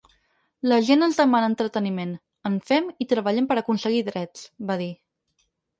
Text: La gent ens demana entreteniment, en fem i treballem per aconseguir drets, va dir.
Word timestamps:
La 0.71 0.79
gent 0.87 1.07
ens 1.07 1.19
demana 1.21 1.51
entreteniment, 1.51 2.15
en 2.51 2.57
fem 2.73 2.91
i 3.05 3.09
treballem 3.15 3.53
per 3.53 3.61
aconseguir 3.65 4.05
drets, 4.13 4.53
va 4.73 4.83
dir. 4.85 4.91